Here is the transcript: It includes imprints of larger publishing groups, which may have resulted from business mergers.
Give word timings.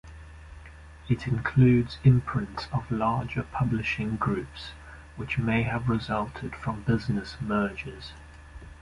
It 1.09 1.27
includes 1.27 1.99
imprints 2.03 2.67
of 2.73 2.89
larger 2.89 3.43
publishing 3.43 4.15
groups, 4.15 4.71
which 5.15 5.37
may 5.37 5.61
have 5.61 5.89
resulted 5.89 6.55
from 6.55 6.81
business 6.81 7.37
mergers. 7.39 8.11